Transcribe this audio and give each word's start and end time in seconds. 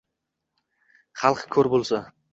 Xalq 1.25 1.45
koʻr 1.57 1.71
boʻlsa 1.75 2.05